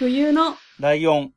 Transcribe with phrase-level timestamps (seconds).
[0.00, 1.32] 冬のライオン。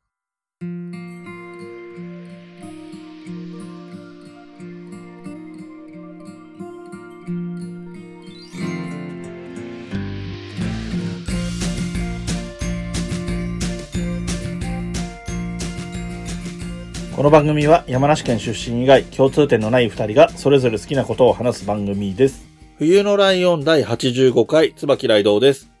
[17.14, 22.46] この番組は山梨県出身以外共通点のない二人がそれぞれ好きなことを話す番組です。
[22.78, 25.73] 冬のライオン第85回、椿ライドウです。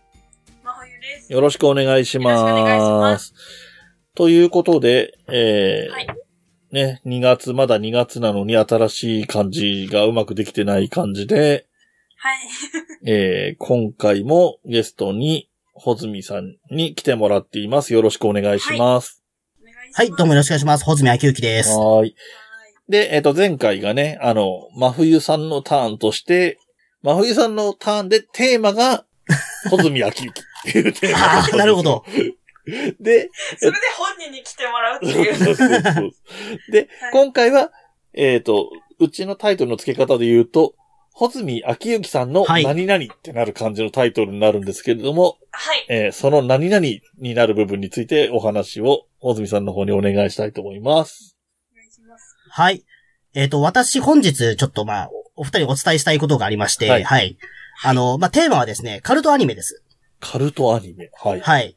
[1.28, 2.40] よろしくお願いします。
[2.40, 3.34] よろしくお願いします
[4.14, 6.06] ということで、えーはい
[6.72, 11.66] ね、2月、まだ2月なのに新しい感じがうまくできてない感じで、
[12.16, 12.38] はい。
[13.06, 17.92] えー今回もゲストに、ほずみさんに来てもらっています。
[17.92, 19.22] よろしくお願いします。
[19.60, 19.76] お願い。
[19.92, 20.84] はい、どうもよろしくお願いします。
[20.84, 21.70] ほずみあきゆきです。
[21.70, 21.98] はーい。
[21.98, 22.14] はい。
[22.88, 26.58] で、えっ、と、前回がね、あの、真冬さんのターンとして、
[27.02, 29.04] 真冬さんのターンでテーマが、
[29.70, 32.04] ほずみあきゆきっていうテーマああ、なるほど。。
[33.00, 35.34] で、それで本人に来てもらうっていう。
[35.34, 36.12] そうそうそう
[36.70, 37.70] で、はい今回は、
[38.14, 40.74] えっ、と、うちのタイトルの付け方で言うと、
[41.12, 45.86] ほずみあきゆきさんのはい何々ってなる感じのタイトルになるんですけれども、はい。
[45.88, 46.84] えーその何々
[47.18, 51.36] になる部分についてお話を、ほずみさんの方にお願いしたいと思います。
[51.72, 52.36] お願いします。
[52.50, 52.84] はい。
[53.34, 57.38] えっ、と、私本日、ちょっとまあ、おお二人にお伝えしたいことがありまして、ははいい。
[57.82, 59.83] あの、まあ、テーマはですね、カルトアニメです。
[60.24, 61.10] カルトアニメ。
[61.22, 61.40] はい。
[61.40, 61.76] はい。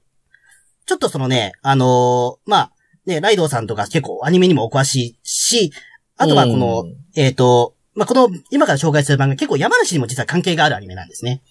[0.86, 2.72] ちょっとそのね、あのーまあ、
[3.06, 5.74] ね、ライドウさんとか結構アニメにもお詳しいし、
[6.16, 11.42] あとはこの、うんえっ、と、まあ、この、今から紹介する番組結構山梨にも実は関係があるアニメなんですね。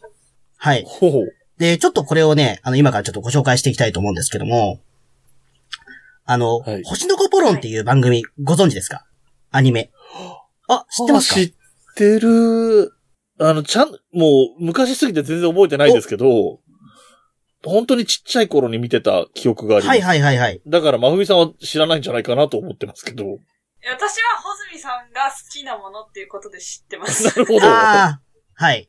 [0.56, 0.84] はい。
[0.86, 1.12] ほう。
[1.58, 4.80] で、ちょっとこれをね、あの、今からちょっとご紹介していきたいと思うんですけども、
[6.24, 9.06] あの、はい星の子ポロンっていう番組ご存知ですか？
[9.50, 9.90] アニメ。
[10.68, 11.40] あ、知ってますか？
[11.40, 11.54] あ知っ
[11.94, 12.92] てる。
[13.38, 13.94] あの、ちゃん、も
[14.58, 16.60] う、昔すぎて全然覚えてないんですけど、
[17.66, 20.00] 本当にちっちゃい頃に見てた記憶があります。
[20.00, 20.62] はいはいはいはい。
[20.66, 23.24] だから、真冬さんは知らないんじゃないかなと思ってますけど。
[23.88, 27.24] 私はホズミさんが好きなものっていうことで知ってます。
[27.38, 27.66] なるほど。
[27.66, 28.20] ああ、
[28.54, 28.88] はい。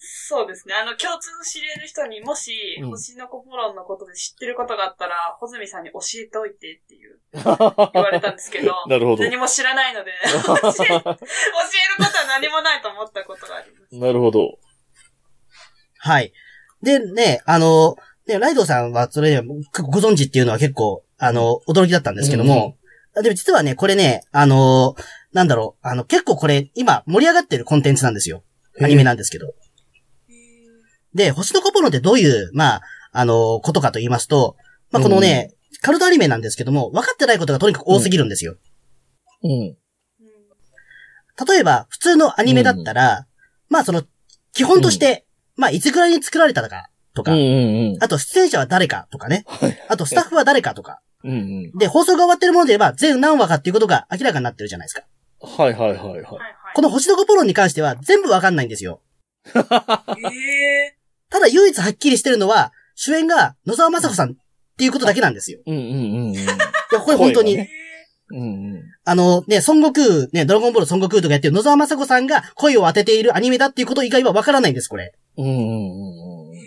[0.00, 0.74] そうですね。
[0.74, 9.24] あの、共通の知り合いの人にもし、うん星の子ポロンのことで知ってることがあったら、ホズミさんに教えておいてっていう、 言われたんですけど、なるほど。
[9.24, 13.94] 何も知らないので、 教え、教えることは何もないと思ったことがあります。
[13.94, 14.58] なるほど。
[15.98, 16.32] はい。
[16.82, 17.96] で、ね、あの、
[18.26, 22.76] ね、ライドさんはそれ、ご存知っていうのは結構、あの、驚きだったんですけども、
[23.22, 24.94] でも実はね、これね、あの、
[25.32, 28.44] なんだろう、あの、結構これ、今盛り上がってるコンテンツなんですよ。
[28.80, 29.54] アニメなんですけど。
[31.14, 34.56] で、星の子ポロンってどういう、まあ、あの、ことかと言いますと、
[34.90, 38.56] まあ、このね、カルトアニメなんですけども、分かってないことがとにかく多すぎるんですよ。
[39.42, 39.50] うん。
[39.50, 39.76] うん
[41.46, 43.28] 例えば、普通のアニメだったら、
[43.68, 44.02] まあ、その、
[44.52, 45.24] 基本として、
[45.58, 47.44] まあ、いつぐらいに作られたか、とか、うんうん
[47.94, 47.98] うん。
[48.00, 49.78] あと出演者は誰かとかね、はい。
[49.88, 51.34] あとスタッフは誰かとか、うんう
[51.74, 51.78] ん。
[51.78, 55.02] で、放送が終わってるもので言えば、全何話かっていうことが明らかになってるじゃないですか。
[55.40, 56.24] はいはいはいはい。
[56.74, 59.02] この星の子ポロンに関しては全部わかんないんですよ。
[59.54, 60.96] ええ
[61.30, 64.34] ただ唯一はっきりしてるのは、主演が野沢雅子さんっ
[64.78, 65.60] ていうことだけなんですよ。
[65.66, 65.92] うんうんうん
[66.28, 66.34] うん。
[66.34, 67.58] いや、これ本当に、
[68.30, 68.44] うんう
[68.78, 68.82] ん。
[69.04, 75.14] あのね、孫悟空、ね、ドラゴンボール孫悟空とかやってる野沢雅子さんが声を当てているアニメだっていうこと以外はわからないんです、これ。
[75.38, 76.58] うんうんうんうん。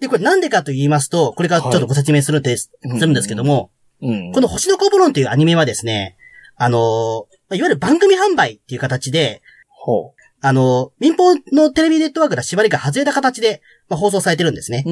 [0.00, 3.70] で、これなんでかと言いますと、これからちょっとご説明するんです、はいするんですけども、
[4.00, 4.32] うん。
[4.32, 6.16] この星の子ポロンというアニメはですね、
[6.56, 14.84] あのーいわゆる番組販売っていう形で、ほあのー民放のテレビネットワークが縛りが外れた形で、まあ、放送されてるんですね。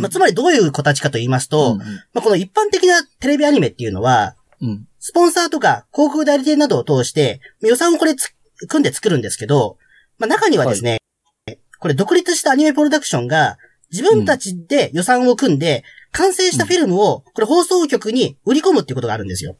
[0.00, 1.84] まあ、つまりどういう形かと言いますと、うんま
[2.16, 4.86] あ、この一般的なテレビアニメっていうのは、うん。
[4.98, 8.34] スポンサーとか広告代理店などを通して、予算をこれつ
[8.66, 9.76] 組んで作るんですけど、
[10.18, 10.98] まあ、中にはですね、
[11.78, 13.58] これ独立したアニメプロダクションが
[13.90, 19.56] 自分たちで予算を組んで、完成したフィルムを、これ放送局に売り込むっていうことがあるんですよ。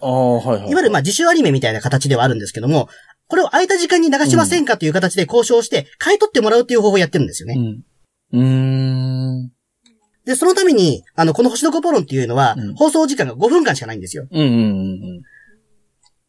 [0.00, 0.70] ああ、はいはい。
[0.70, 2.88] いわゆるまあ自主アニメみたいな形ではあるんですけども、
[3.26, 7.82] これを空いた時間に流しませんかという形で交渉して、買い取ってもらうっていう方法をやってるんですよね。
[8.32, 9.44] うん。
[9.46, 9.52] ん。
[10.26, 14.26] で、そのために、あの、この星の子ポロンっていうのはうん、放送時間が5分間しかないんですよ。
[14.30, 14.50] うんうんう
[15.20, 15.22] ん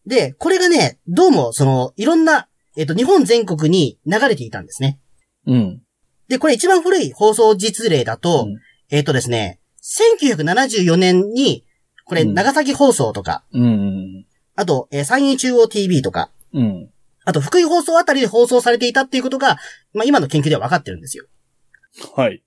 [0.08, 2.48] で、これがね、どうも、その、いろんな、
[2.78, 5.00] えっと、日本全国に流れていたんですね。
[5.46, 5.56] うん。
[5.56, 5.82] うん。
[6.28, 8.56] で、これ一番古い放送実例だと、うん
[8.90, 11.66] えっとですね、1974年に、
[12.06, 14.26] これ、うん長崎放送とか、うん。
[14.56, 16.90] あと、えー山陰中央 TV とか、うん。
[17.26, 19.58] あと、福井放送あたりで放送されていたっていうことが、
[19.94, 21.26] まあ、今の研究では分かってるんですよ。
[22.16, 22.44] はい。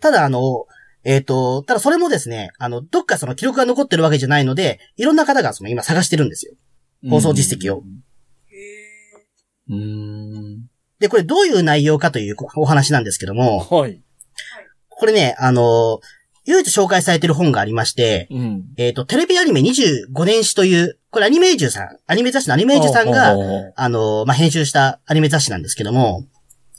[0.00, 0.66] ただ、あの、
[1.04, 6.54] えっ、と、ただそれもですね、あの、どっかその記録が残ってるわけじゃないので、いろんな方がその今探してるんですよ。
[7.08, 7.82] 放送実績を。
[9.68, 10.68] うーん。
[10.98, 14.00] で、これどういう内容かというお話なんですけども、はい。
[14.88, 16.00] これね、あの、
[16.46, 18.64] 唯一紹介されてる本がありまして、うん。
[18.76, 26.24] えっ、と、テレビアニメ25年史という、これアニメージュさん、アニメ雑誌のアニメージュさんが、が、あの、まあ、編集したアニメ雑誌なんですけども、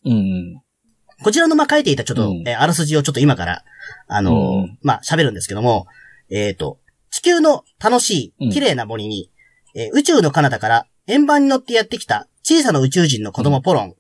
[0.05, 0.61] うん。
[1.23, 3.63] こちらの、まあ、書いていたちょっと、うんえーあらすじをちょっと今から、
[4.07, 5.87] あのまあ、喋るんですけども、
[6.29, 6.79] えっ、と、
[7.09, 9.31] 地球の楽しい、うん綺麗な森に、
[9.75, 13.95] えー宇宙の彼方から円盤に乗ってやってきた小さな宇宙人の子供ポロン。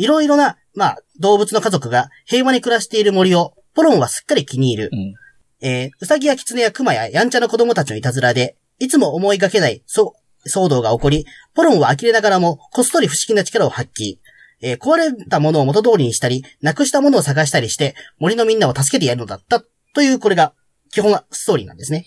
[0.00, 4.90] いろいろな、まあ、動物の家族が平和に暮らしている森を、ポロンはすっかり気に入る。
[4.90, 5.14] うん。
[5.60, 10.14] えー、うさぎやキツネやクマややんちゃな子供たちのいたずらで、いつも思いがけない、そ
[10.46, 14.16] う、騒動が起こり、ポロンは呆れながらも、こっそり不思議な力を発揮。
[14.62, 19.62] えー壊れたものを元通りにしたり、なくしたものを探したりして、森のみんなを助けてやるのだった、
[19.94, 20.54] という、これが、
[20.92, 22.06] 基本はストーリーなんですね。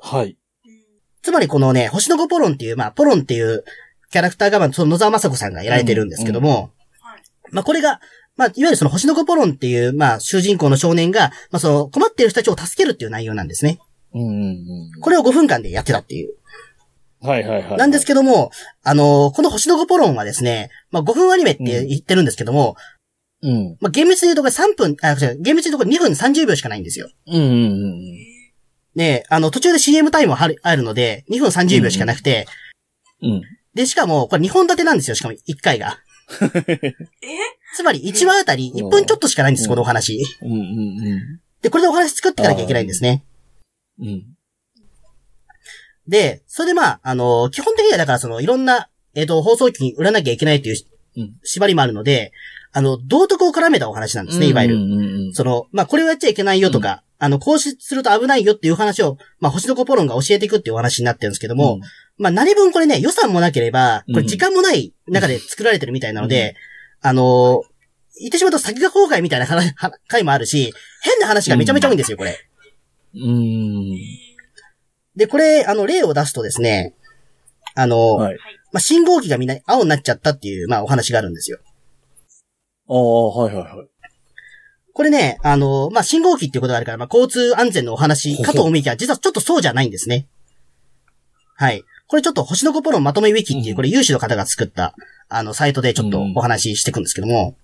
[0.00, 0.36] はい。
[1.22, 3.64] つまりこのね、星の子ポロンっていう、まあ、ポロンっていう
[4.12, 6.75] キャラクターが、まあ、その野沢雅子さんがやられてるんですけども、はい
[7.50, 8.00] まあ、これが、
[8.36, 13.78] まあ、いわゆるその星の子ポロンっていう、まあ、主人公の少年が、まあ、その困っている人たちを助けるっていう内容なんですね。
[14.14, 15.00] うんうんうん。
[15.00, 16.34] これを5分間でやってたっていう。
[17.20, 17.76] はいはいはい。
[17.78, 18.50] なんですけども、
[18.82, 22.76] あのーこの星の子ポロンはですね、まあ、5分アニメって言ってるんですけども、
[23.42, 23.76] うん。
[23.80, 27.08] まあ、厳密に言うとこれ3分、あ、違う、厳密に言うとこれ2分30秒しかないんですよ。
[27.26, 27.46] うんうんう
[27.92, 28.00] ん。
[28.96, 32.46] で、あの、途中で CM タイムもあるあるので、2分30秒しかなくて、
[33.22, 33.42] うん。
[33.74, 35.98] で、しかも、これ2本立てなんですよ、しかも1回が。
[36.82, 36.94] え？
[37.76, 40.20] つまり1話あたり1分ちょっとしかないんです、うんこのお話。
[40.42, 43.24] うんうんで、これでお話作っていかなきゃいけないんですね。
[43.98, 44.08] うん。
[44.08, 44.24] うん。
[46.06, 50.76] で、それでまあ、あの、基本的にはだからその、いろんな、えっ、と、放送機に売らなきゃいけないという
[51.16, 52.32] うん縛りもあるので、
[52.72, 54.74] あの、道徳を絡めたお話なんですね、いわゆる。
[54.76, 55.32] うんうんうん。
[55.32, 61.80] その、まあ、これをやっちゃいけないよとか、あの、こうしすると危ないよっていう話を、まあ、星の子ポロンが教えていくっていうお話になってるんですけども、
[62.18, 66.56] まあ、何分これね、予算もなければ、これ時間もない中で作られてるみたいなので、
[67.02, 67.76] あのー
[68.18, 70.72] 言ってしまうと先が後悔みたいな話は回もあるし、
[71.02, 72.34] 変な話がめちゃめちゃ多いんですよ、これ。
[73.14, 73.94] うん。
[75.14, 76.94] で、これ、あの、例を出すとですね、
[77.74, 78.38] あのーはい。
[78.72, 81.58] まあ、信号機がみんな青になっちゃったっていう、まあ、お話があるんですよ。
[82.88, 83.88] ああ、はいはいはい。
[84.94, 90.26] これね、あのーまあ、信号機っていうことがあるから、まあ、交通安全のお話かと思いきや、実はちょっとそうじゃないんですね。
[91.54, 91.84] はい。
[92.08, 94.94] これちょっと星の子ポロンまとめウィキっていう、これ有志の方が作った、
[95.28, 97.56] あの、サイトでちょっとお話ししていくんですけども、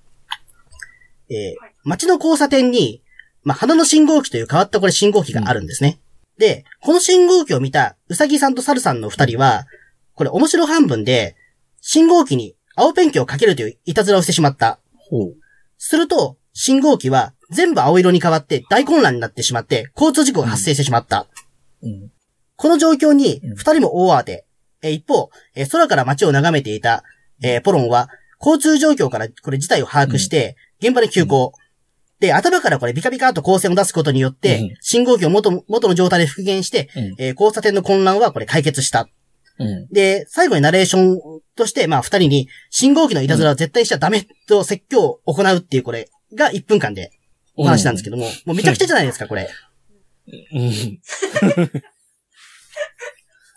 [1.31, 1.55] え
[1.85, 3.03] 街の交差点に、
[3.45, 6.01] まあ、花の信号機という変わったこれ信号機があるんですね。
[6.39, 9.67] で、この信号機を見たうさぎさんとサルさんの二人は、
[10.15, 11.37] これ面白半分で、
[11.81, 14.79] 信号機に青ペンキをかけるといういたずらをしてしまった。
[14.97, 15.37] ほう。
[15.79, 21.27] すると、信号機は全部青色に変わって大混乱になってしまって、交通事故が発生してしまった。
[21.83, 22.13] うん。
[22.63, 24.47] この状況にうん、二人も大慌て。
[24.83, 27.03] えー一方、えー空から街を眺めていた、
[27.43, 28.09] えーポロンは、
[28.41, 31.53] 交通状況からこれ事態を把握して、現場で急行。
[32.21, 37.15] で、頭からこれビカビカと光線を出すことによって、うん信号機を元元の状態で復元して、うん。
[37.19, 39.09] えー交差点の混乱はこれ解決した。
[39.59, 39.89] うん。
[39.89, 41.21] で、最後にナレーション
[41.57, 47.11] として、まあ二人に、信号機のいたずらは絶対しちゃダメと説教を行うっていうこれが1分間で
[47.57, 49.49] お話なんですけども、もうめちゃくちゃじゃないですか、これ。
[50.55, 51.01] うん。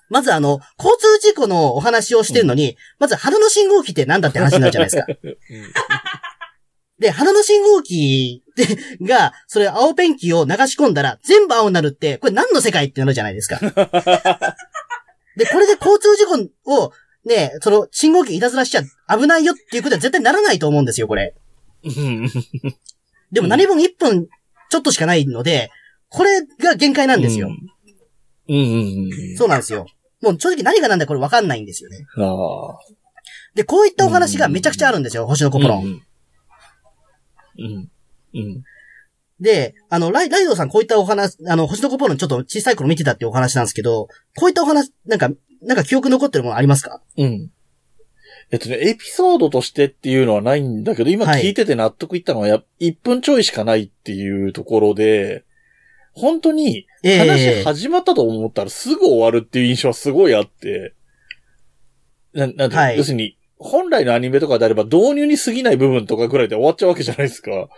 [0.09, 5.07] まずあの、交通事故のお話をしてるのに、まず花の信号機ってなんだって話になるじゃないですか。
[6.99, 8.65] で、花の信号機で
[9.05, 13.59] が、それ青ペンキを流し込んだら全部青になるって、これ何の世界ってなるじゃないですか。
[15.35, 16.25] で、これで交通事
[16.63, 16.93] 故を、
[17.25, 18.83] ね、その信号機いたずらしちゃ
[19.17, 21.35] 危ないよっていうことは絶対ならないと思うんですよ、これ。
[21.83, 22.29] うん。
[23.31, 24.27] でも何分1分
[24.69, 25.69] ちょっとしかないので、
[26.07, 27.49] これが限界なんですよ。
[28.47, 29.37] うんうんうん。
[29.37, 29.85] そうなんですよ。
[30.21, 32.05] もう正直何がなんだかこれわかんないんですよね。
[32.17, 32.79] ああ。
[33.53, 35.83] で、こういったお話がめちゃくちゃあるんですよ、星の子ポロン。
[35.83, 36.01] うん。
[37.57, 37.89] うん。
[38.33, 38.63] うん。
[39.39, 44.07] で、あの、ライライドさんこういったお話、あの、星の子ポロンちょっと小さい頃見てたっていうお話なんですけど、
[44.37, 45.29] こういったお話、なんか、
[45.61, 47.01] なんか記憶残ってるものありますか？
[47.17, 47.51] うん。
[48.51, 55.44] えっとね、エピソードとしてっていうのはないんだけど、今はい聞いてて納得いったのはや、1分ちょいしかないっていうところで、
[56.15, 60.95] 本当にえ話え始まったと思ったらすぐ終わるっていう印象はすごいあって、
[62.33, 62.97] な、なんて、はい。
[62.97, 67.51] 要するに、本来のアニメとかであれば導入に過ぎない部分とかぐらいで終わっちゃうわけじゃないですか。
[67.51, 67.69] だか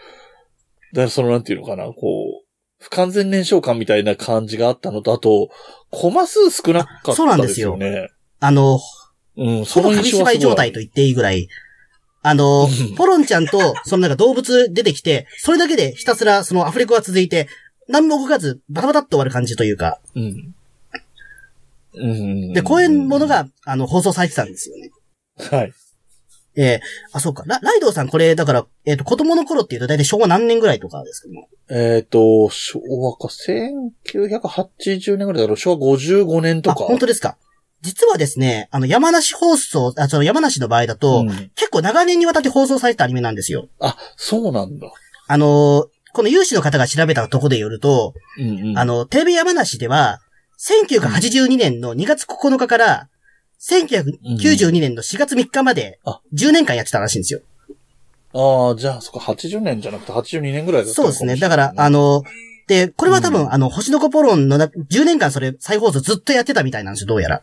[0.93, 2.47] らそのなんていうのかな、こう、
[2.79, 5.49] 不完全燃焼感みたいな感じがあったのと、あと、
[5.89, 7.71] コマ数少なかったそうなんでですすよ。
[7.71, 8.09] よね。
[8.39, 8.79] あの、
[9.35, 11.47] うん、ほぼ紙芝居状態と言っていいぐらい、
[12.23, 17.47] あのうん、ポロンちゃんと、そのなんか動物出てきて、それだけでひたすらそのアフレコが続いて、
[17.87, 20.55] 何も動かず、バタバタっと終わる感じというか、うん。
[21.95, 22.07] う
[22.49, 22.53] ん。
[22.53, 24.91] で、こういうもの、が、あの、放送されてたんですよね。
[25.51, 25.73] はい。
[26.59, 26.81] ええ
[27.13, 27.43] あ、そうか。
[27.45, 31.29] ラライドウさんこれ、だから、えっ、と、子供の頃っていうと大体昭和何年ぐらいとかですか？
[31.29, 31.47] ね。
[31.69, 36.85] えっ、と、昭和か、1980年ぐらいだから、昭和55年とあ、か。
[36.85, 37.37] 本当ですか。
[37.81, 43.67] 実はですね、あの、山梨放送、あ、その山梨の場合だと、うん結構長年にわたって放送されたアニメなんですよ。
[43.79, 44.87] あ、そうなんだ。
[45.27, 48.77] あのーこの有志の方が調べたとこでよると、うんうん。
[48.77, 50.19] あの、テレビ山梨では、
[50.59, 53.09] 1982年の2月9日から、
[53.59, 57.41] 1992年の4月3日まであ、10年間やってたらしいんですよ。
[58.33, 61.35] ああ、じゃあ、そこ80年じゃなくて82年ぐらいだったそうですね。
[61.35, 62.23] だから、あの、
[62.67, 67.41] で、これは多分、うんあの、星の子ポロンのな10年間それ再放送ずっとやってたみたいなんですよ、どうやら。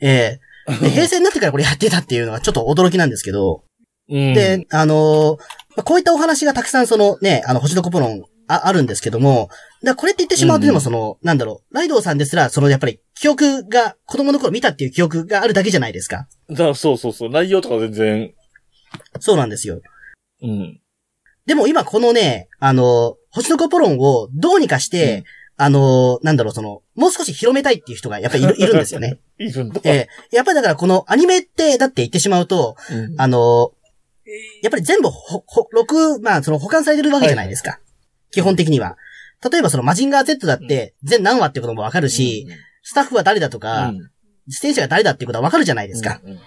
[0.00, 0.40] ええ
[0.80, 3.64] で 平成になってからこれやってたっていうのはちょっと驚きなんですけど、
[4.08, 5.36] うん、で、あのー
[5.74, 9.48] まあこういったお話がたくさんそのね、あの、星の子ポロンああるんですけども、
[9.82, 16.28] だこれって言ってしまうとうんでもその、なんだろう、ライドウさんですら、そのやっぱり記憶が、子供の頃見たっていう記憶があるだけじゃないですか。
[16.50, 17.30] だそうそうそう。
[17.30, 18.34] 内容とか全然、
[19.20, 19.80] そうなんですよ。
[20.42, 20.80] うん。
[21.46, 25.24] でも今このね、あの、星の子ポロンをどうにかして、
[25.56, 29.18] あの、なんだろう、その、もう少し広めたいっていう人がやっぱりいる いるんですよね。
[29.38, 29.80] いるんだ。
[29.84, 33.81] えーやっぱりだからこのアニメって、だって言ってしまうと、うんあの、え
[34.62, 37.80] やっぱり全部ほ、ほ、録、まあ、その保管されてるわけじゃないですか。
[38.30, 38.96] 基本的には。
[39.50, 42.46] 例えばそのマジンガー Z だって、全何話ってこともわかるし、
[42.82, 44.08] スタッフは誰だとか、うん
[44.48, 46.20] 出演者が誰だっていうことはわかるじゃないですか。。
[46.24, 46.40] うん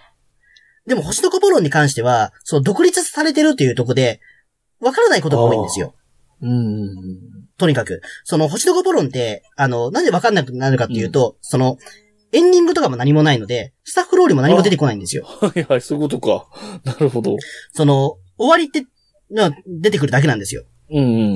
[0.85, 4.21] でも、星の子ポロンに関しては、その独立されてるというところで、
[4.79, 5.95] わからないことが多いんですよ。
[6.41, 6.99] うんうん
[7.57, 8.01] とにかく。
[8.23, 11.77] その、星の子ポロンって、あの、なんでわかんなくなるかっていうと、その、
[12.35, 15.23] エンディングとかも何もないので、スタッフロールも何も出てこないんですよ。
[15.25, 16.47] はいはい、そういうことか。
[16.83, 17.37] なるほど。
[17.71, 18.85] その、終わりって、
[19.31, 20.63] の出てくるだけなんですよ。
[20.91, 21.35] うんう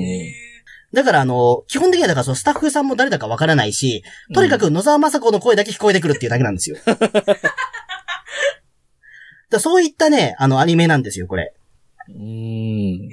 [0.92, 4.02] だからあの、基本的にはだからそのスタッフさんも誰だかわからないし、
[4.34, 6.78] とにかく野沢雅子の声だけ聞こえてくるっていうだけなんですよ。
[6.84, 7.08] だか
[9.52, 11.54] らそういったね、あのアニメなんですよ、これ。
[12.08, 13.08] うん。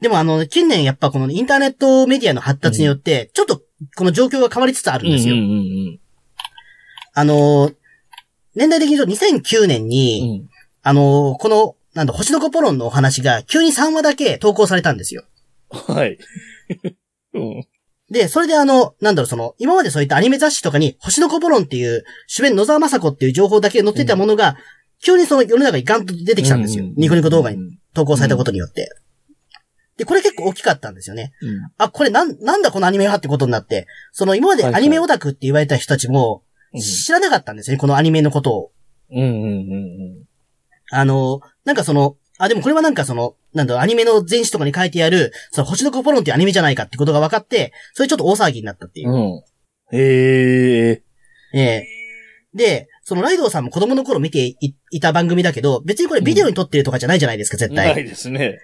[0.00, 3.62] でもあの、近年やっぱこのインターネットメディアの発達によって、ちょっと
[3.96, 5.34] この状況が変わりつつあるんですよ。
[5.34, 5.98] うんうん
[7.14, 7.70] あの、
[8.54, 10.48] 年代的に言うと2009年うに、ん。
[10.82, 15.24] あの、この、なんだ、星の子ポロンのお話が急に3話だけ投稿されたんですよ。
[15.70, 16.18] はい。
[17.34, 17.66] うん。
[18.10, 24.56] で、それであの、なんだろう、その、今までそういったアニメ雑誌とかに、星の子ポロンっていう、主演野沢雅子っていう情報だけ載ってたものが、
[25.02, 26.84] 急にその世の中にガンと出てきたんですよ。
[26.96, 27.58] ニコニコ動画に
[27.94, 28.88] 投稿されたことによって。
[29.96, 31.32] で、これ結構大きかったんですよね。
[31.42, 31.70] うん。
[31.78, 36.42] あ、これなん、なんだこのアニメはってことになって、その今までアニメオタクって言われた人たちも、
[36.80, 38.72] 知らなかったんですよね、このアニメのことを。
[39.10, 39.28] うんうんう
[40.20, 40.26] ん
[40.94, 49.12] あの、なんかその、あ、でもこれはなんかその、なんだろう、アニメの前史とかに書いてある、その星の子ポロンっていうアニメじゃないかってことが分かって、それちょっと大騒ぎになったっていうう。
[49.12, 49.14] ん。
[49.14, 49.42] うん。
[49.92, 51.02] へえ。
[51.54, 51.86] ええ
[52.54, 57.94] で、そのライドウさんも子供の頃見ていいた番組だけど、別にこれビデオに撮ってるとかじゃないじゃないですか、絶対。
[57.94, 58.58] ないですね。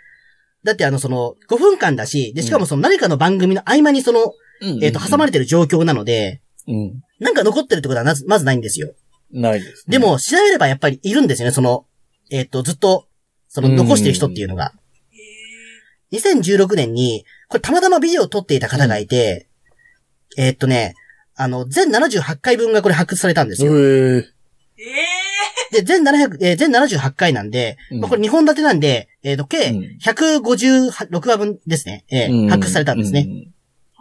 [0.65, 4.33] だってあの、その、5分間だし、で、しかもその何かの番組の合間にその、
[4.83, 7.03] えっ、と、挟まれれてる状況なので、うん。
[7.21, 8.93] なんか残ってるってことはまず、まずないんですよ。
[9.31, 9.99] ないですね。
[9.99, 11.87] で、も、調べればやっぱりいるんですよね、その、
[12.31, 13.07] えっ、と、ずっと、
[13.49, 14.73] その、残してる人っていうのが。
[16.13, 19.49] え2016年に、これたまたまビデオを撮っていた方がいて、
[20.37, 20.95] えっとね、
[21.35, 23.73] あの、全78回分がこれ発掘されたんですよ。
[23.73, 24.19] へえ。
[24.19, 24.23] ー、
[25.73, 32.05] えで、全700、えー全78回なんで、うんまあ、これ2本立てなんで、えっ、と、計うん156話分ですね。
[32.11, 33.29] えー発掘されたんですね。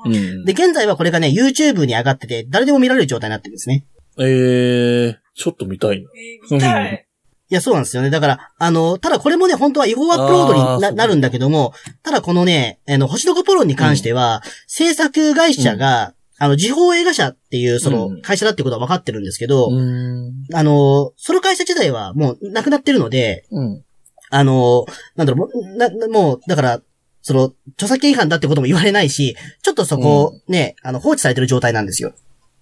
[0.05, 0.15] うん。
[0.15, 0.45] うん。
[0.45, 3.85] で、現在はこれがね、YouTube に上がってて、誰でも見られる状態になってるんですね。
[4.19, 6.09] ええ、ちょっと見たいな。
[6.09, 7.07] ー、えー、見たい。
[7.49, 8.09] いや、そうなんですよね。
[8.09, 20.33] だから、あの、ただこれもね、本当は違法アップロードにななるんだけども、ただこのね、あの、星の子ポロンに関しては、制作会社が、あの、時報映画社っていう、そのう、ん会社だってことは分かってるんですけど、ん。
[20.53, 23.83] あの、その会社自体はもうなくなってるので、うん。
[24.29, 26.81] あの、なんだろう、もうな、なもう、だから、
[27.21, 32.13] その、著作権違反だってことも言われないし、ちょっとそこ、ね、あの、放置されてる状態なんですよ。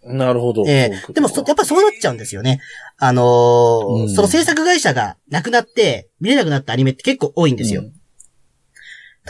[0.06, 0.64] なるほど。
[0.68, 2.62] ええでもそ、やっぱそうなっちゃうんですよね。
[2.98, 7.84] あのーうんその制作会社がなくなって、見れなくなったアニメって結構多いんですよ。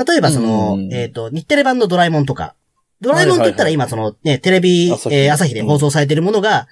[0.05, 2.55] 例えばその、うんえっ、と、日テレ版のドラえもんとか。
[2.99, 6.67] ドラえもんって言ったら今その、ね、テレビ、えー朝日で放送されてるものが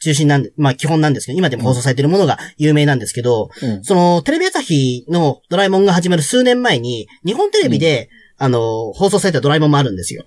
[0.00, 3.84] 中心なんで、まあ基本なんですけど、今でも放送されてるものが有名なんですけど、うん。
[3.84, 10.24] その、テレビ朝日のドラえもんが始まる数年前に、日本テレビで、あの、放送されたドラえもんもあるんですよ。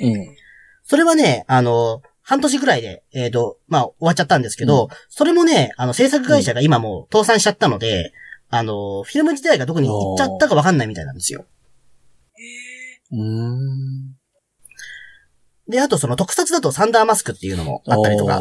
[0.00, 0.36] うん。
[0.84, 8.12] それはね、あの、半年くらいで、えっ、と、まあ、終わっちゃったんですけど、それもね、あの、制作会社が今もう倒産しちゃったので、
[8.48, 11.44] あの、フィルム自体がどこに行っちゃったかわかんないみたいなんですよ。
[12.38, 14.13] えうん。
[15.68, 18.40] で、あとその特撮だとサンダーマスクっていうのもあったりとか、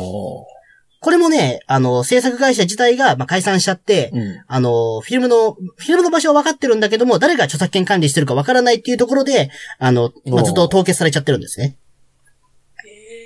[1.03, 4.43] これもね、あの、制作会社自体が、まあ、解散しちゃって、うん。
[4.47, 11.75] あの、フィルムの、フィルムの場所は分かってるんだけども、誰が著作権管理してるか分からないっていうところで、あの、まあ、ずっと凍結されちゃってるんですね。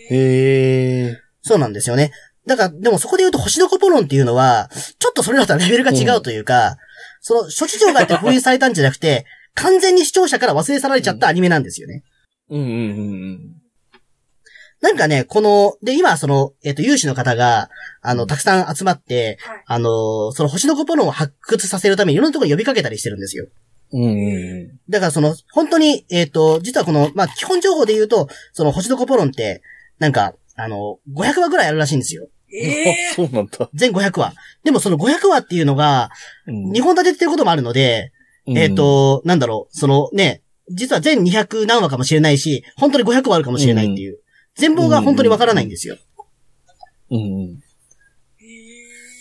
[0.09, 1.17] へえ。
[1.43, 2.11] そうなんですよね。
[2.47, 6.77] だから、でもそこで言うと、星の子ポロンっていうのは、ちょっとそれらとはレベルが違うというか、
[7.21, 12.03] その、諸事情があって封印されたんじゃなくて、完全に視聴者から忘れ去られちゃったアニメなんですよね。
[12.49, 13.66] うんうんうん
[14.81, 17.69] なんかね、この、で、今、その、えっ、と、有志の方が、
[18.01, 19.63] あの、たくさん集まって、はい。
[19.65, 23.47] あの、その星の子ポロンを発掘させるためにいろんなところに呼びかけたりしてるんですよ。
[23.93, 24.03] うん。
[24.03, 29.61] うんうんだからその、本当に、えっ、と、実はこの、まあ、基本情報で言うと、その星の子ポロンって、
[29.99, 32.27] なんか、あの、500話ぐらいあるらしいんですよ。
[32.53, 33.69] えあ、 そうなんだ。
[33.73, 34.33] 全500話。
[34.63, 36.09] でもその500話っていうのが、
[36.47, 38.11] うん2本立てっていうこともあるので、
[38.55, 44.19] えっ、、と、なんだろう、そのね、実は全200何話かもしれないし、本当に500話あるかもしれないっていう。
[44.57, 45.97] 全貌が本当にわからないんですよ。
[47.09, 47.59] うん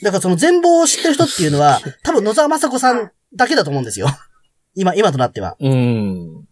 [0.02, 4.08] だからその全貌を知ってる人っていうのは、多分野沢雅子さんだけだと思うんですよ。
[4.74, 5.56] 今、今となっては。
[5.58, 6.44] うん。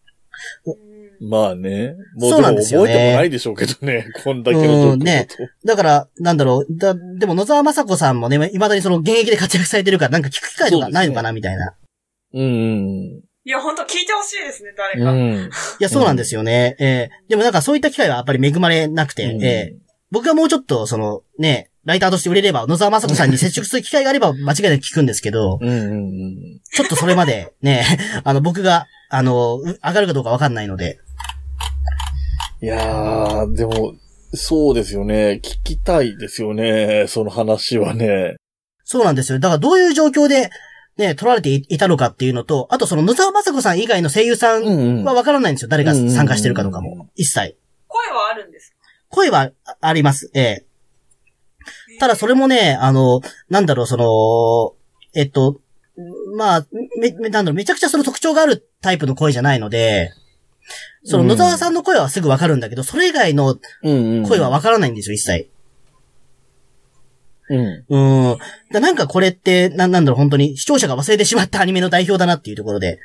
[1.20, 1.94] まあね。
[2.16, 4.06] もうそうなんですよね覚えてもないでしょうけどね。
[4.24, 5.28] こんだけの状況うんね
[5.64, 11.74] だから、なんだろう、だ、でも野沢雅子さんもね、未だにその現役で活躍されてるから、なんか聞く機会とかないのかな、みたいな。
[12.32, 12.46] うんう
[13.20, 15.06] んいや、ほんと聞いてほしいですね、誰うん。
[15.06, 15.12] か。
[15.12, 15.50] うん。
[15.80, 16.76] いや、そうなんですよね。
[16.78, 26.60] えーでもなんかそういった機会はやっぱり恵まれなくて、うんえー僕がもうちょっと、その、ね、ライターとして売れれば、野沢雅子さんに接触する機会があれば間違いなく聞くんですけど、うんうんうん。
[26.72, 27.84] ちょっとそれまで、ね、
[28.22, 30.98] あの、僕が、あの、う上がるかどうかわかんないので。
[32.62, 33.94] いやー、でも、
[34.34, 35.40] そうですよね。
[35.42, 37.06] 聞きたいですよね。
[37.08, 38.36] その話はね。
[38.84, 39.40] そうなんですよ。
[39.40, 40.50] だからどういう状況で、
[40.96, 45.68] ね、撮られていいたのかっていうのと、あとその野沢雅子さん以外の声優さんはわからないんですよ。
[45.68, 47.08] 誰が参加してるかとかも。
[47.16, 47.56] 一切。
[47.88, 48.76] 声はあるんですか？
[49.08, 50.30] 声はああります。
[50.34, 50.64] ええ。
[51.98, 54.74] ただそれもね、あの、なんだろう、その、
[55.14, 55.60] えっと、
[56.36, 56.66] まあ、
[57.00, 60.12] め、め、なんだろう、めちゃくちゃその特徴があるタイプの声じゃないので、
[61.04, 63.56] その野沢さんの声はすぐわかるんだけど、それ以外の。
[63.82, 65.50] 声はわからないんですよ、一切。
[67.48, 67.84] うん。
[67.88, 68.38] うん。
[68.72, 72.98] だなんかこれって、な、なんだろう、本当に視聴者が忘れてしまったアニメの代表だなっていうところで。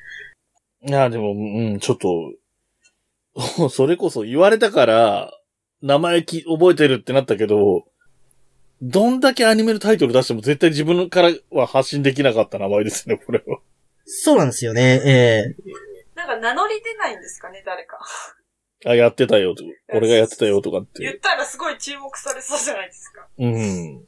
[0.88, 5.34] いや、でも、うん、ちょっと、 それこそ言われたから、
[5.82, 7.86] 名前き覚えてるってなったけど、
[8.82, 13.60] どんだけアニメのタイトル出しても絶対自分からは発信できなかった名前ですね、 これは。
[14.06, 15.10] そうなんですよね、え
[15.50, 15.56] え
[16.16, 18.00] なんか名乗り出ないんですかね、誰か。
[18.86, 19.64] あ、やってたよと。
[19.94, 20.88] 俺がやってたよとかっ。
[20.96, 23.28] 言ってたらすごい注目されそうじゃないですか。
[23.38, 24.06] うん。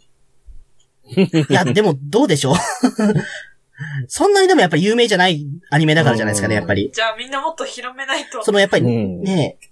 [1.15, 2.55] いや、 でも、どうでしょう
[4.07, 6.91] そんなにでもやっぱり有名じゃないアニメだからじゃないですかね、やっぱり。
[6.93, 8.43] じゃあみんなもっと広めないと。
[8.43, 9.21] そのやっぱり、うん。
[9.21, 9.71] ねえ。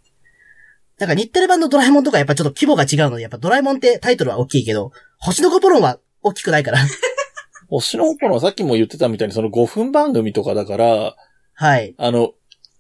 [1.00, 6.80] なんか日テレ版のドラえもんとかやっぱちょっと規模が違うので、やっぱドラえもんってタイトルは大きいけど、星の子ポロンは大きくないから。
[7.70, 11.16] 星の子のさっきも言ってたみたいにその5分番組とかだから、
[11.54, 11.94] はい。
[11.98, 12.34] あの、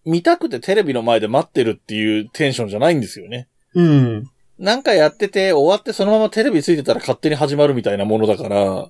[0.03, 3.47] 見たくてテレビの前で待ってるっていうテンションじゃないんですよね。
[3.75, 4.29] うん。
[4.59, 8.89] なんかやってて、終わってそのままテレビついてたら勝手に始まるみたいなものだから、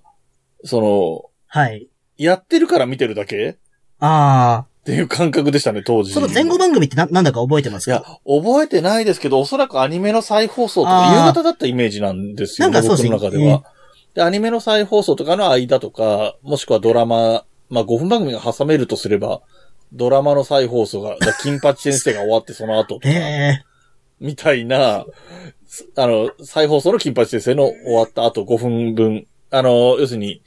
[0.66, 1.88] その、はい。
[2.18, 3.58] やってるから見てるだけ？
[4.00, 6.04] あっていう感覚でしたね、当あ。
[6.04, 6.12] 時。
[6.12, 13.64] その前後番組ってな、なんだか覚えてますいやか、覚えてないですけど、おそらくアニメの再放送とか、あー夕方だったイメージなんですよね、なんかそうですね僕の中では。
[14.16, 19.42] で、アニメの再放送とかの間とか、もしくはドラマ、まあ5分番組が挟めるとすれば、
[19.94, 23.66] ドラマの再放送が、だ金八先生が終わってその後とか、 ええ
[24.20, 25.06] みたいな、
[25.96, 30.42] あの、再放送の金八先生の終わった後5分分、あの、要するに、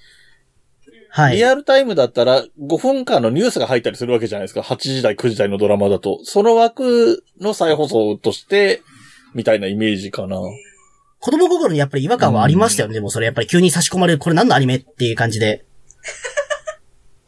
[1.15, 1.45] はいリ。
[1.45, 4.61] アルタイムだったら5分間のニュースが入ったりするわけじゃないですか。
[4.63, 6.21] 8時台、9時台のドラマだと。
[6.25, 8.83] その枠の再放送として、
[9.35, 10.39] みたいなイメージかな。
[11.21, 12.95] 子供心にやっぱり違和感はありましたよね。
[12.95, 15.65] でもそれやっぱり急に差し込まれる、これ何のアニメっていう感じで。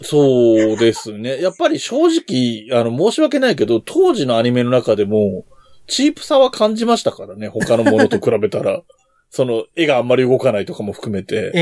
[0.03, 1.41] そうですね。
[1.41, 5.45] やっぱり正直、あの、申し訳ないけど、当時のアニメの中でも、
[5.87, 7.49] チープさは感じましたからね。
[7.49, 8.83] 他のものと比べたら。
[9.31, 11.51] その、絵があんまり動かないとかも含めて。
[11.55, 11.61] え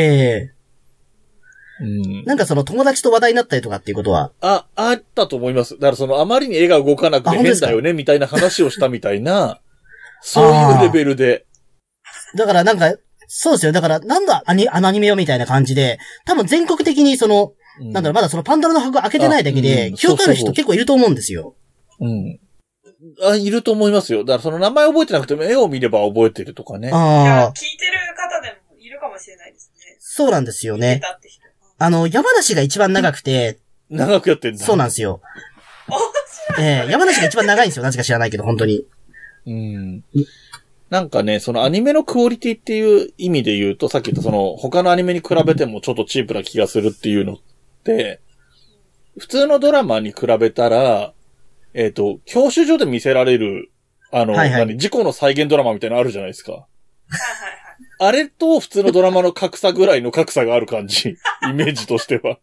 [0.51, 0.63] え
[1.81, 2.25] うん。
[2.25, 5.75] なんかその友達と話題になったりとかっていうことは、あ、あったと思います。
[5.75, 9.61] だからその、あまりに絵が動かなくて変だよね、みたいな話をしたみたいな、
[10.21, 11.47] そういうレベルで。
[12.37, 12.95] だからなんか、
[13.27, 13.73] そうですよ。
[13.73, 21.57] だから、なんだアニ、あのアニメよみたいな感じで、多分全国的にその、うなんだろう、まだそのパンドラの箱開けてないだけあで、うん記憶ある人結構いると思うんですよ。
[22.01, 22.39] うん。
[23.23, 24.25] あ、いると思いますよ。
[24.25, 26.89] だからその名前覚えてなくても絵を見れば覚えてるとかね。
[26.89, 29.97] いや、ああ、聞いてる方でもいるかもしれないですね。
[29.99, 31.01] そうなんですよね。
[31.03, 31.43] たって人。
[31.79, 33.59] あの、山梨が一番長くて、
[33.91, 34.65] 長くやってんだ。
[34.65, 35.21] そうなんですよ。
[35.89, 35.99] 面
[36.57, 36.67] 白い。
[36.67, 37.83] ええ山梨が一番長いんですよ。
[37.83, 38.87] なぜか知らないけど、本当に。
[39.47, 40.05] うん。
[40.91, 47.37] なんかね、そのアニメのクオリティっていう意味で言うと、さっき言ったその他のアニメに比べてもちょっとチープな気がするっていうのっ
[47.83, 48.21] て、
[49.19, 51.13] 普通のドラマに比べたら、
[51.75, 53.71] えっ、と、教習所で見せられる、
[54.11, 56.53] あの、はいはい何、事故の再現ドラマみたいなのあるじゃないですか。
[56.53, 57.63] はいはいはい。
[57.99, 61.11] あれと普通のドラマの格差ぐらいの格差がある感じ。
[61.49, 62.39] イメージとしては。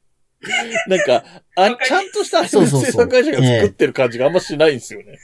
[0.88, 1.24] なんか、
[1.56, 5.20] あちゃんとした制作会社が作ってる感じがあんましないんですよね。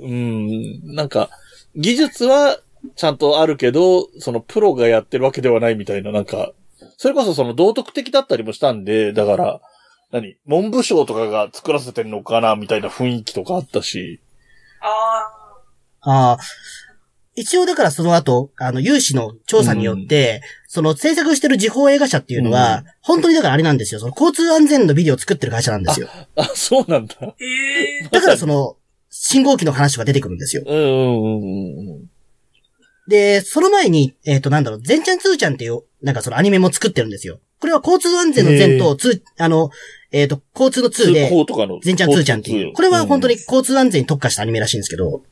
[0.00, 1.30] うーんうん、なんか、
[1.74, 2.60] 技術は
[2.96, 6.52] ちゃんとあるけど、そのプロがやってるわけではないみたいな、なんか、
[6.98, 9.60] それこそその道徳的だったりもしたんで、だから、
[10.10, 10.36] 何？
[10.46, 14.20] 文部省とかが作らせてんのかなみたいな雰囲気とかあったし。
[14.80, 15.28] あ
[16.00, 16.38] ああ。
[17.36, 24.00] 一応だからその後、あの、有志の調査によって、その制作してる時報映画社っていうのは、うん本当にだからあれなんですよ。
[24.00, 26.08] その交通安全のビデオを作ってる会社なんですよ。
[26.36, 27.14] あ、そうなんだ。
[27.20, 27.26] あ。
[27.26, 28.08] へえ。
[28.10, 28.76] だからその、
[29.10, 30.62] 信号機の話が出てくるんですよ。
[30.66, 32.10] うんうんうんうん。
[33.08, 37.40] で、その前に、えっ、と、なんだろう、全ちゃんつーちゃんっていう、なんかそのアニメも作ってるんですよ。
[37.64, 39.70] これは交通安全の全と、つあの、
[40.12, 41.80] えっ、と、交通の通通で、行とかの。
[41.82, 42.74] 全ちゃんつーちゃんっていう。
[42.74, 45.22] これは本当に交通安全に特化したアニメらしいんですけど、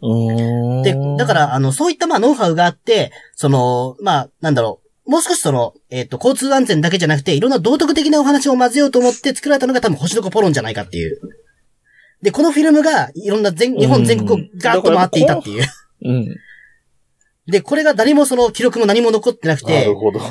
[0.00, 0.82] うん。
[0.82, 11.20] で、だから、あの、そういった、まあ、ノウハウがあって、その、まあ、なんだろう、もう少しその、えっ、と、交通安全だけじゃなくて、いろんな道徳的なお話を混ぜようと思って作られたのが多分星の子ポロンじゃないかっていう。
[12.22, 15.64] で、このフィルムが、いろんな全、日本全国をガーッと回っていたっていう。
[16.04, 16.36] うん。
[17.46, 19.86] で、これが誰もその記録も何も残ってなくて。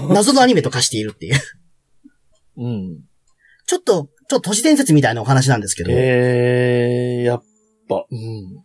[0.10, 1.36] 謎のアニメと化しているっていう。
[2.58, 3.00] うん。
[3.68, 5.92] ちょっと、ちょっと都市伝説みたいなお話なんですけど。
[5.92, 7.44] ええやっ
[7.88, 8.64] ぱ、うん。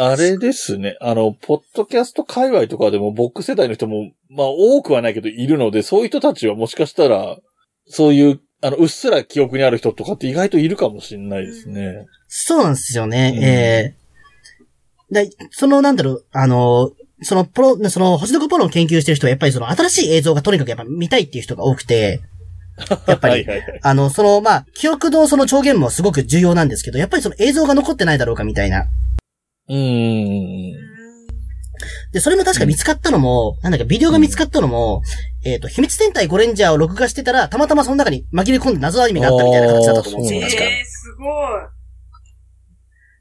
[0.00, 0.96] あれですね。
[1.00, 7.36] あの、ポッドキャスト界隈とかでも僕世代の人も、まあ多くはないけどいるので、そういう人たちはもしかしたら、
[7.86, 12.06] そういう、あの、うっすら記憶にある人とかって意外といるかもしれないですね。
[12.28, 13.32] そうなんですよね。
[13.36, 14.08] うんええ
[15.10, 22.20] で、その、なんだろう、あの、その、プロ、その、星の子ポロを研究してる人は、やっぱりその、新しい映像がとにかくやっぱ見たいっていう人が多くて、
[23.06, 23.80] やっぱり はいはいはい。
[23.82, 28.86] あの、その、まあ、記憶のその超限もすごく重要なんですけど、やっぱりその映像が残ってないだろうかみたいな。
[29.68, 30.72] うーん。
[32.12, 35.02] で、それも確か見つかったのも、なんだっけ、ビデオが見つかったのも、
[35.44, 40.64] えっ、と、秘密戦隊ゴレンジャーを録画してたら、たまたまその中に紛れ込んで謎アニメがあったみたいな形だったと思うんですよ、確か。
[40.64, 41.28] ええ、すごい。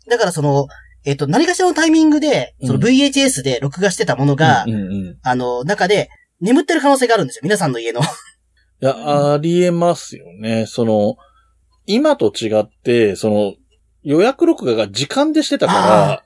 [0.09, 0.67] だからその、
[1.07, 5.17] えっ、と、何かしらのタイミングで、そのうん VHS で録画してたものが、うんうんうん。
[5.23, 6.09] あの、中で、
[6.41, 7.41] 眠ってる可能性があるんですよ。
[7.43, 8.01] 皆さんの家の。
[8.01, 8.03] い
[8.81, 10.65] や、ありえますよね。
[10.67, 11.15] その、
[11.85, 13.53] 今と違って、その、
[14.03, 16.23] 予約録画が時間でしてたから、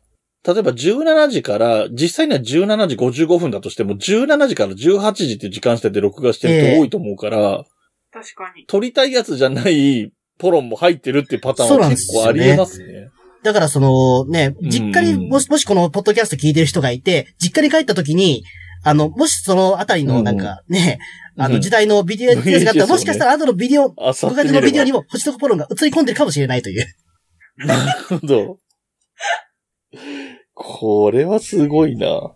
[0.51, 7.65] 例えば17時から、実際には17時55分だとしても、17時から18時っていう時間してて録画してる人多いと思うから、
[8.11, 8.65] 確かに。
[8.65, 13.11] 撮りたいやつじゃないポロンも入ってるっていうパターンは結構ありえますね。
[13.43, 18.43] だからその、ね、実家うんにもし、もしこのポッドキャスト聞いてる人がいて、実家に帰った時に、
[18.83, 20.99] あの、もしそのあたりのなんかね、
[21.37, 26.85] あのうん時代のビデオやつがあったら、 もしかしたら後のビデオ、ご家庭のビデオにも星とコポロンが映り込んでるかもしれないという。
[27.57, 28.57] なるほど。
[30.53, 32.33] これはすごいな。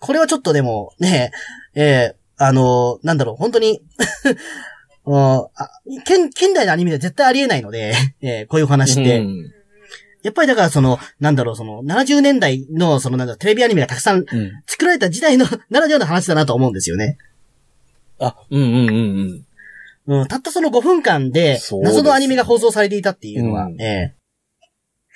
[0.00, 1.30] これはちょっとでも、ね、
[1.74, 3.80] ええあの、なんだろう、本当に、
[5.06, 9.20] 現、現代のアニメでは絶対ありえないので、えーこういうお話って。
[9.20, 9.55] うん
[10.26, 14.26] やっぱりだからその、なんだろう、その、70年代の、その、なんだろうテレビアニメがたくさんうん。
[14.66, 17.16] 作られた時代の、ならではの話だなと思うんですよね。
[18.18, 19.46] あ、うんうんうん
[20.06, 20.20] うん。
[20.20, 24.14] うん、たったその5分間で謎のアニメが放送されていたっていうのは、うんえ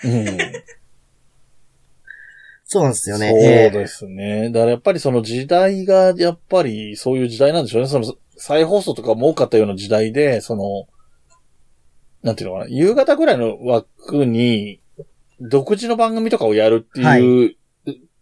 [0.04, 0.38] えうん。
[2.64, 3.30] そうなんですよね。
[3.30, 4.50] そうええですね。
[4.50, 7.88] だからやっぱりその時代が、やっぱりそういう時代なんでしょうね。
[7.88, 10.86] その再放送とかも多かったような時代で、その、
[12.22, 14.80] なんていうのかな、夕方ぐらいの枠に、
[15.40, 17.56] 独自の番組とかをやるっていう、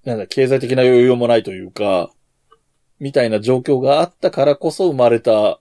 [0.04, 2.10] なんだ、経済的な余裕もないというか、
[3.00, 5.60] みたいな状況があったからこそ生まれた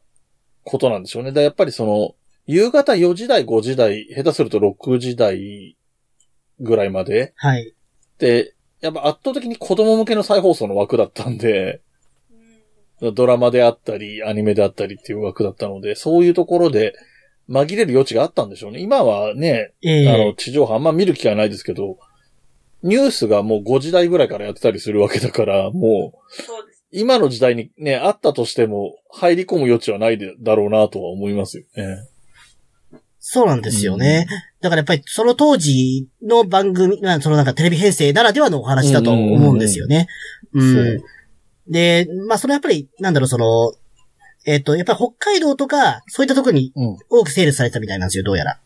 [0.64, 1.30] ことなんでしょうね。
[1.30, 2.16] だからやっぱりその、
[2.46, 5.78] 夕方4時台、5時台、下手すると6時台
[6.60, 7.74] ぐらいまで、はい。
[8.20, 11.82] で、やっぱ圧倒的に子供向けの再放送の枠だったんで、
[12.32, 12.48] うん
[13.00, 16.96] ドラマであったり、アニメであったりっていう枠だったので、そういうところで
[17.50, 18.80] 紛れる余地があったんでしょうね。
[18.80, 21.98] 今はね、ええあの、地上波あんま見る機会ないですけど、
[22.84, 26.18] ニュースがもう5時台ぐらいからやってたりするわけだから、もう。
[26.92, 32.08] 今の時代にね、あったとしても入り込む余地はないでだろうなとは思いますよね。
[33.20, 34.26] そうなんですよね。
[34.62, 40.08] だからやっぱりその当時の番組、まあそのなんかテレビ編成ならではのお話だと思うんですよね。
[40.54, 41.04] ううんん。
[41.68, 43.74] で、まあそれやっぱり、なんだろう、その、
[44.48, 46.98] えっ、と、やっぱり北海道とか、そういったところにうん。
[47.10, 48.60] 多くセールスされてたみたいなんですよ、どうやら。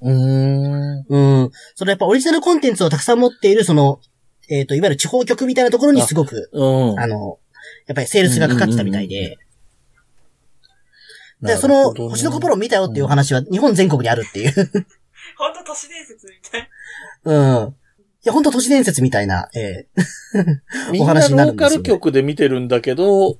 [0.00, 1.06] うーん。
[1.08, 1.50] うん。
[1.74, 4.00] そのやっぱオリジナルコンテンツをたくさん持っている、その、
[4.48, 7.00] えっ、と、いわゆる地方局みたいなところにすごく、うん。
[7.00, 7.40] あの、
[7.88, 9.38] やっぱりセールスがかかってたみたいで、
[11.42, 14.52] で、その、なるほどね星の子ポロン見たよっていうお話は日本全国にあるっていう。
[15.36, 16.68] ほんと都市伝説みたい。
[17.24, 17.68] うん。
[17.68, 17.74] い
[18.22, 19.86] や、本当都市伝説みたいな、え
[20.92, 23.38] みんなお話になるんですよねローカル局で見てるんだけど、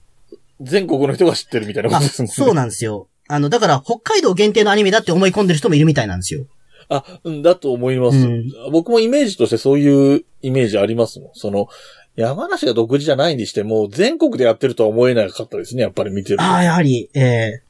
[0.60, 2.34] 全国の人が知ってるみたいなことですもんね。
[2.34, 3.08] そうなんですよ。
[3.28, 6.46] あの、だから、北海道限定のアニメだって思い込んでる人もいるみたいなんですよ。
[6.88, 11.30] あ、うんだと思います、うん僕もイメージとしてそういうイメージありますもん。
[11.34, 11.68] その、
[12.16, 16.42] 山梨が独自じゃないにしても、全国でやってるとは思えなかったですね、やっぱり見てると。
[16.42, 17.62] ああ、やはり、え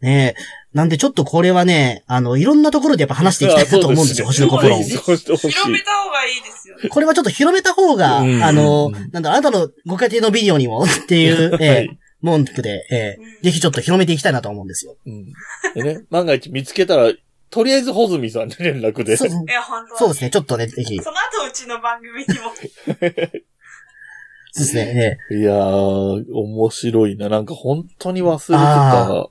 [0.00, 0.57] ー、ねえ。
[0.74, 4.84] なんでちょっとこれはね、あの、いろんなところでやっぱ話していきたいなと思うんですよ、星の子ポロン。
[4.84, 5.50] そうしてほしい。
[5.50, 6.88] 広めた方がいいですよね。
[6.88, 14.96] これはちょっと広めた方が、うんあの、なんだ、あなたのご家庭のビデオにもっていう、 えーはい文句で、えーうんぜひちょっと広めていきたいなと思うんですよ。
[15.06, 15.32] うん。
[15.74, 17.12] でね、万が一見つけたら、
[17.50, 19.16] とりあえずホズミさんに連絡で。
[19.16, 20.96] そういや、本当にそうですね、ちょっとね、ぜひ。
[20.98, 22.50] そその後うちの番組にも。
[23.00, 27.28] うですね、えいやー、面白いな。
[27.28, 29.28] なんか本当に忘れてあた。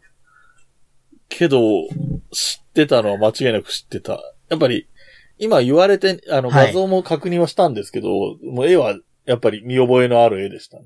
[1.30, 1.60] けど、
[2.32, 4.20] 知ってたのは間違いなく知ってた。
[4.50, 4.88] やっぱり、
[5.40, 8.10] 今言われて、あの、はい画像も確認はしたんですけど、
[8.44, 10.84] もう絵は、やっぱり見覚えのある絵でしたね。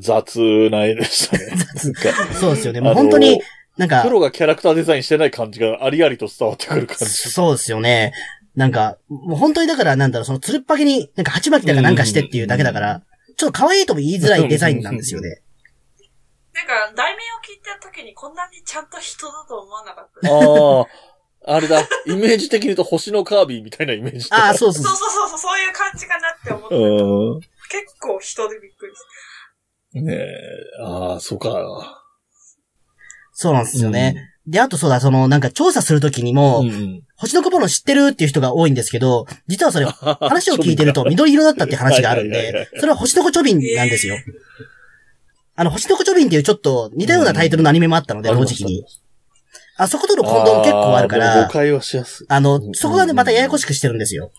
[0.00, 1.46] 雑な絵でしたね。
[1.84, 2.80] なんかえ そうですよね。
[2.80, 3.40] もう本当に、
[3.76, 7.06] なんかプ、ロがキャラクターデザインしてない感じがありありと伝わってくる感じ。
[7.06, 8.12] そうですよね。
[8.54, 13.02] なんか、もう本当にだからなんだろう、そのつるっぱげに、なんか鉢巻きだかなんかしてっていうだけだから、
[13.36, 15.42] ちょっと可愛いとも言いづらいデザインなんですよね。
[16.56, 20.30] なんか、題名を聞いた時にこんなにちゃんと人だと思わなかった。
[20.30, 21.82] ああ、あれだ。
[22.06, 26.74] イメージ的に言うと星のカービィみたいなイメージだああ、そうそそううそうそうそう、そういう感じかなって思った。
[26.74, 28.92] う結構人でびっくり
[29.92, 30.06] しん。
[30.06, 30.26] ねえ。
[30.82, 32.02] ああ、そうか。
[33.32, 34.32] そうなんですよね。
[34.46, 37.02] で、あとそうだ、その、なんか調査するときにも、うん。
[37.16, 44.16] 星の子ポロン知ってるっていう人が多いんですけど、実はそれ、話を聞いてると緑色だったっていう話があるんでそれは星の子チョビンなんですよ。
[45.56, 48.84] あの、星の子チョビンっていうちょっと似たようなタイトルのアニメもあったので、同時期に。
[49.78, 52.26] あそことの混同も結構あるかーでも誤ら、解はしやすい。
[52.28, 54.30] あのう、んそこがね、またややこしくしてるんですよ。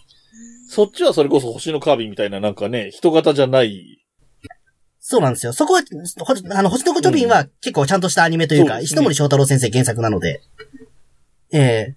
[0.69, 4.03] そっちはそれこそ星のカービィみたいななんかね、人型じゃない。
[4.99, 5.53] そうなんですよ。
[5.53, 5.81] そこは、
[6.19, 10.41] ほあの、星の子チョビンは結構ちゃんとしたアニメというか、石ノ森章太郎先生原作なので、
[11.53, 11.95] ええ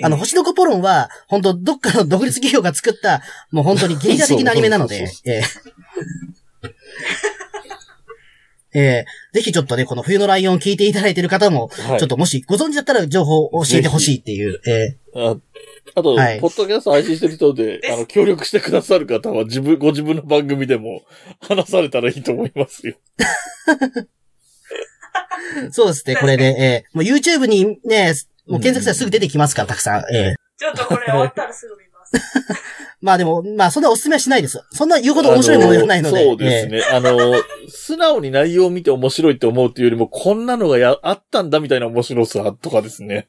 [0.00, 0.06] た。
[0.06, 5.42] あの、星の子ポロンは、本当どっかの独立企業が作った、もう本当にゲリラ的なアニメなのでそう、ええ
[8.74, 11.98] ええぜひちょっとね、この冬のライオンを聞いていただいている方も、はい。
[11.98, 15.36] ちょっともしご存知だったら情報を教えてほしいっていう、ええあ
[15.96, 16.40] あと、はい。
[16.40, 21.02] ポッドキャスト配信してる人で、あの、協力してくださる方は自分、ご自分の番組でも
[21.40, 22.94] 話されたらいいと思いますよ。
[25.70, 28.14] そうですね、これで、ええもう YouTube にね、
[28.46, 30.00] もう検索したらすぐ出てきますから、たくさん。
[30.12, 31.83] ええちょっとこれ終わったらすぐ見
[33.00, 34.62] まあでも、まあそんなおすすめはしないです。
[34.72, 36.18] そんな言うほど面白いものではないので。
[36.18, 36.82] あそうですね。
[36.90, 37.34] あの、
[37.68, 43.28] 素直に内容を見て面白いって思うっていうよりも、こんなのがや、あったんだみたいな面白さとかですね。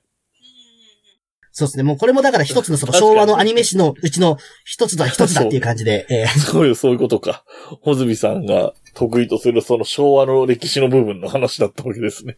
[1.57, 1.83] そうですね。
[1.83, 7.45] もうこれもだから一つのその昭和のアニメ史のうちの一つだ、一つだっていう感じで、ええそういう、そういうことか。
[7.81, 12.37] ホズミさんが得意とするその昭和の歴史の部分の話だったわけですね。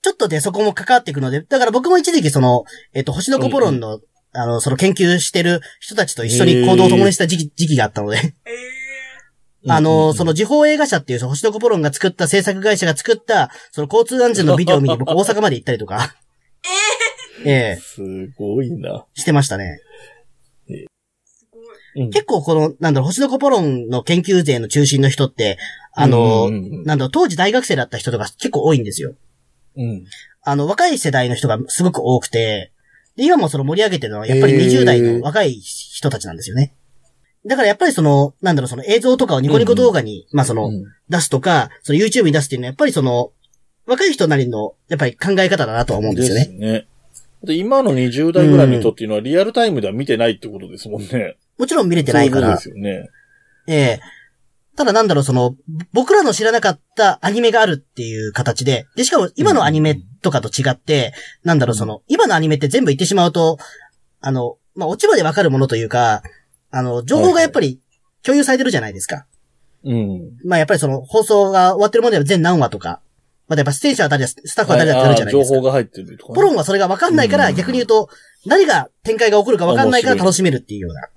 [0.00, 2.64] ちょっとでそこも関わっていくので、だから僕も一時期その、
[2.94, 4.00] えっ、と、星の子ポロンの、
[4.34, 8.74] あの、その研究してる人たちと一緒に行動を共にした時期時期があったので、え
[9.66, 16.14] あの、その、の時報映画社っていう、星の子ポロンが作った制作会社が作った、その交通安全のビデオを見に僕 大阪まで行ったりとか、
[17.44, 18.00] ええす
[18.36, 19.06] ごいな。
[19.14, 19.80] してましたね。
[20.68, 20.86] ー、
[21.24, 22.04] すごい。
[22.04, 25.58] うん結構この、なんだろう、星の子ポロンの研究勢の中心の人って、
[25.92, 29.14] あの、なんだろう、当時大学生だった人とか結構多いんですよ。
[29.76, 30.04] うん。
[30.42, 32.72] あの、若い世代の人がすごく多くて、
[33.16, 36.74] で、今もその盛り上げてるのは、やっぱりへー20代の若い人たちなんですよね。
[37.46, 43.32] だからやっぱりその、なんだろう、その映像とかをニコニコ動画に、まあその、うん出すとか、その YouTube に出すっていうのは、やっぱりその、
[43.86, 46.46] 若い人なりの、やっぱり考え方だなとは思うんですよね。
[46.46, 46.86] ね。
[47.42, 51.36] で、今の20代ぐらいの人っていうのはリアルタイムでは見てないってことですもんね。
[51.58, 53.10] もちろん見れてないからそうですよね。
[53.66, 54.00] ええ
[54.76, 55.54] ただなんだろう、その、
[55.92, 61.12] 僕らの知らなかったアニメがあるっていう形で、で、しかも今のアニメとかと違って、
[61.44, 63.58] なんだろう、その、今のアニメって全部言ってしまうと、
[64.20, 66.22] あの、まあ、落ちまでわかるものというか、
[66.70, 67.78] あの、情報がやっぱり
[68.24, 69.26] 共有されてるじゃないですか。
[69.84, 70.20] うん。
[70.44, 73.00] まあ、やっぱりその、放送が終わってるものでは全何話とか、
[73.46, 75.54] まあ、やっぱ出演者あたりは、スタッフあたりだってあるじゃないですか。
[75.54, 78.08] 情報が入ってるとかね、ポロンはそれがわかんないから、うん逆に言うと、
[78.46, 81.08] 何が展開が起こるかわかんないから楽しめるっていうような。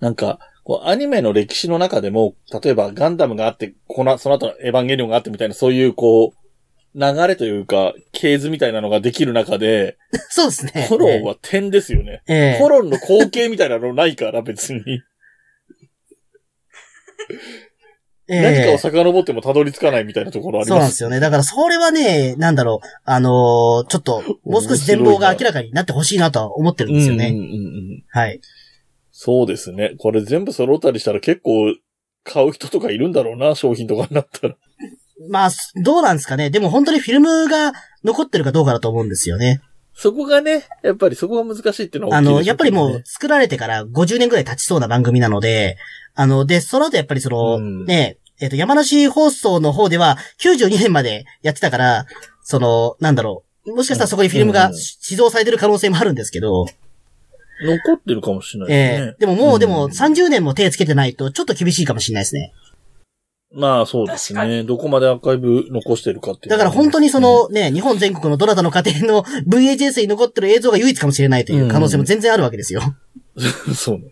[0.00, 6.43] なんか、こう、アニメの歴史の中でも、例えばガンダムがあって、この、その後のエヴァンゲリオンがあってみたいな、そういう、こう、
[6.94, 9.96] 流れというか、系図みたいなのができる中で、
[10.30, 10.86] そうですね。
[10.88, 12.22] コロンは点ですよね。
[12.28, 14.82] ええコロンの光景みたいなのないから、別に。
[18.26, 20.68] ええ何かを遡ってもたどり着かないみたいなところあります。
[20.70, 21.20] そうなんですよね。
[21.20, 27.28] だからそれはね、なんだろう、あのーちょっと、もう少し全貌が明らかになってほしいなとは思ってるんですよね。
[27.28, 27.58] うんうんうんう
[27.96, 28.04] ん。
[28.08, 28.40] はい。
[29.12, 29.94] そうですね。
[29.98, 31.74] これ全部揃ったりしたら結構
[32.24, 34.56] 買う人とかいるんだろうな、商品とかになったら。
[35.28, 35.50] まあ、
[35.82, 36.50] どうなんですかね。
[36.50, 37.72] でも本当にフィルムが
[38.02, 39.60] 残ってるかどうかだと思うんですよね。
[39.94, 45.76] そこがね、やっぱりそこが難しいっていうのはあの、やっぱりもう作られてから50年くらい経ちそうな番組なので、
[46.14, 52.06] あの、で、その後やっぱりその、うんね、えっ、と、山梨放送の方では92年までやってたから、
[52.42, 53.74] その、なんだろう。
[53.74, 56.66] もしかしたらそこにフィルムがうん指導されてる可能性もあるんですけど、
[57.62, 59.14] 残ってるかもしれないえですね。
[59.16, 62.52] えでももう、でもん30年も手つけてないとちょっと厳しいかもしれないですね。
[63.54, 64.64] まあそうです確かね。
[64.64, 72.82] どこまでアーカイブ残してるかっていうだから本当にそのね、日本全国のどなたの家庭の VHS に残ってる映像が唯一かもしれないという可能性も全然あるわけですよ。
[73.74, 74.04] そうね。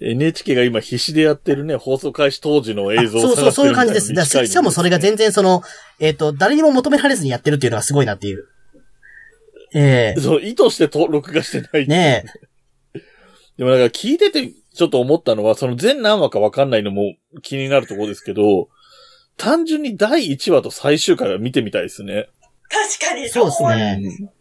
[0.00, 4.14] NHK が今必死でやってるね、放送開始当時の映像をそうそう、そういう感じです。
[4.14, 5.62] だからしかもそれが全然その、
[5.98, 8.46] えっ、と、誰にも求められずにやってるっていうのはすごいなっていう。
[9.74, 11.86] ええそう、意図してと録画してない。
[11.86, 12.24] ね
[13.58, 18.68] でもだから聞いててちょっと思ったのは、その全何話かわかんないのも気になるところですけど、
[19.36, 22.28] 単純に第1話と最終回は見てみたいですね。
[22.68, 23.28] 確かに。
[23.28, 24.32] そうですね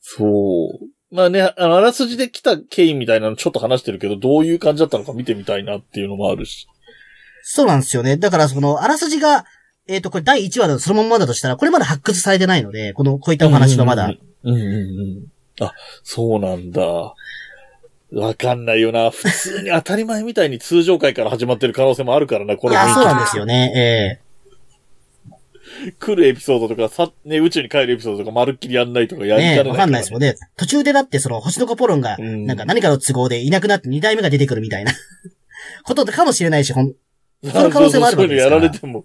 [0.00, 1.14] そう。
[1.14, 6.66] まあね、あの、あらすじで来た経緯みたいなのちょっと話してるけど、どういう感じだったのか見てみたいなっていうのもあるし。
[7.42, 8.16] そうなんですよね。
[8.16, 9.44] だからその、あらすじが、
[9.88, 14.12] えっ、と、これ第1話だとそのまんまだとしたら、これまだ発掘されてないので、この、こういったお話のまだ。
[14.42, 15.64] うんうんうん。
[15.64, 16.82] あ、そうなんだ。
[18.16, 19.10] わかんないよな。
[19.10, 24.20] 普通に当たり前みたいに通常回から始まってる可能性もあるからな、こいや、の雰囲気そうなんですよね。
[25.98, 30.34] 来るエピソードとか、さ、ね、宇宙に帰るエピソードとか、まるっきりやんないとかえやりかねないええわかんないですもんね。
[30.56, 34.92] 途中でだってその、星の子ポロンが、うんなんか何かの都合でいなくなって2代目が出てくるみたいな、
[35.84, 36.94] ことかもしれないし、ほん、
[37.44, 39.04] そその可能性もあるわけですからそうやられても。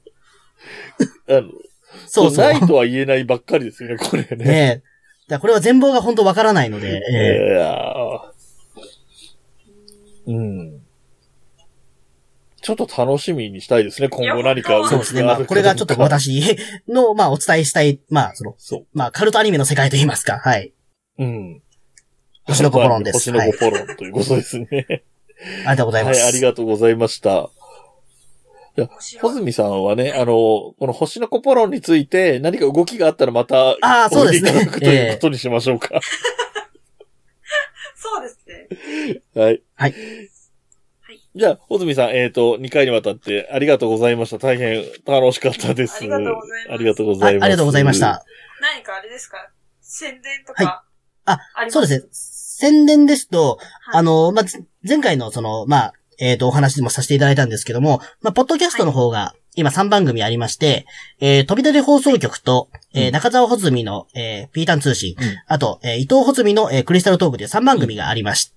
[1.28, 1.50] あの、
[2.08, 2.46] そうそう。
[2.46, 4.46] ないとは言えないばっかりですよね、これね。
[4.46, 4.92] ねえ。
[5.28, 7.02] だこれは全貌が本当わからないので、え
[7.56, 8.31] えー
[10.36, 10.82] うん。
[12.62, 14.90] ちょっと楽しみにしたいですね、今後何か動きがある。
[14.90, 15.24] そうですね。
[15.24, 18.86] まあ、これがちょっと私の、まあ、お伝えしたい、まあ、その、そう。
[18.94, 20.72] まあ、カルトアニメの世界といいますか、はい。
[21.18, 21.62] うん。
[22.46, 24.68] 星の子ポロンです星の子ポロンということですね。
[25.66, 26.20] ありがとうございます。
[26.20, 27.50] はい、ありがとうございました。
[28.78, 35.90] 面ホ白いズミさんはね、あの、この星の子ポロンについて何か動きがあったらまた、ああそうですねおいていただくということにしましょうか。
[38.14, 38.40] そうです
[39.36, 39.42] ね。
[39.42, 39.62] はい。
[39.76, 39.96] はい。
[41.34, 44.38] じゃあ、ホズミさん、えっ、と、2回にわたってありがとうございました。
[44.38, 45.98] 大変楽しかったです。
[45.98, 47.44] ありがとうございますありがとうごあざいます。
[47.44, 48.00] ありがとうございまし。
[48.00, 48.26] た。
[48.62, 49.50] 何かあれですか？
[49.82, 50.84] 宣伝とはいか。
[51.26, 52.08] ああそうですね。
[52.12, 54.46] 宣伝ですと、はいあの、まあ、
[54.88, 60.86] 前回のその、まあ、えっ、と、お話でもさせていただいたんですけども、まあ、ポッドキャストの方が、今3番組ありまして、
[61.20, 68.54] えー、飛び出で放送局と、えーうん中澤穂積の、えー、ピータン通信、うんあと、えー伊藤穂積の、えークリスタルトークで3番組がありまし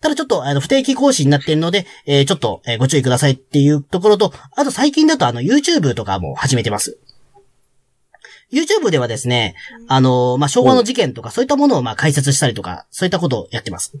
[0.00, 6.98] ただちょっと、あの、不定期更新になっているので、えーちょっと、えーご注意くださいっていうところと、あと最近だとあの、YouTube とかも始めてます。
[8.52, 9.54] YouTube ではですね、
[9.88, 13.92] あの、まあ、昭和の事件とかそういったものをまあ解説したりとか、そういったことをやってます。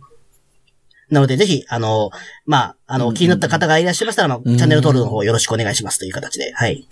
[1.10, 2.10] なので、ぜひ、あの、
[2.46, 6.86] まあ、あの、うん気になった方がいらっしゃいましたら、まあ、うんチャンネル登録の方よろしくお願いしますという形で、はい。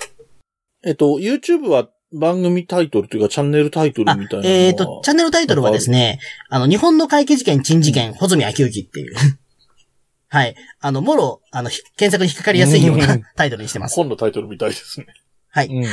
[0.85, 4.57] えっと、YouTube は番組タイトルというかチャンネルタイトルあみたいなのは。
[4.57, 9.14] えっ、と、チャンネルタイトルはですね、あの、日本の怪奇事件、珍事件、穂積秋之っていう。
[10.31, 10.54] はい。
[10.81, 13.94] あの、もろ、あの、ひ検索に引っかかりやすいよううなんタイトルにしてます。
[13.94, 15.07] 本のタイトルみたいですね。
[15.48, 15.68] はい。
[15.68, 15.85] うん。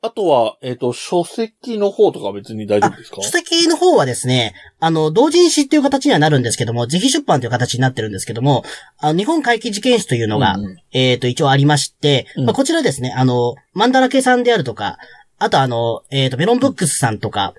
[0.00, 3.20] あとは、えっ、と、書籍の方とか別に大丈夫ですか？
[3.20, 8.64] 書籍の方はですね、あの、同人誌っていう形にはなるんですけども、ぜひ出版という形になってるんですけども、
[8.98, 10.76] あの日本怪奇事件史というのが、うんうん。
[10.92, 12.44] えっ、と、一応ありまして、うん。
[12.44, 14.98] まあ、こちらですね、あの、マンダラケさんであるとか、
[15.38, 17.54] あとあの、えっ、と、メロンブックスさんとか、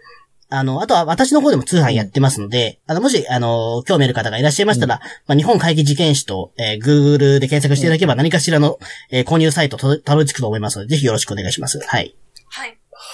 [0.51, 8.79] あの、あとは私の方でも通販やってますので、あの、もし、あの、興味ある方がいらっしゃいましたら、まあ、日本怪奇事件史と、えー、Google で検索していただければ何かしらの、
[9.11, 11.79] えー購入サイトとたどり着くと思いますので、ぜひよろしくお願いします。
[11.85, 12.15] はい。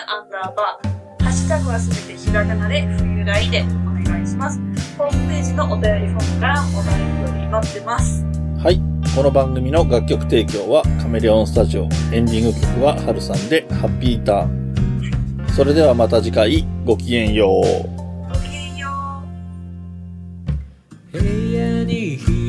[0.07, 0.89] アンダーバー。
[1.25, 3.65] ハッシュタグはすべてひらがなで冬来でお
[4.09, 4.61] 願いします。
[4.97, 6.75] ホームページのお便りフォームからお便
[7.43, 8.25] り待ってます。
[8.63, 8.81] はい。
[9.17, 11.89] この番組の楽曲提供はカメレオンスタジオ。
[12.13, 14.63] エンディング曲はハルさんでハッピーターン。
[15.49, 17.63] それではまた次回ごきげんよ
[17.99, 18.02] う。
[21.13, 22.42] 部屋に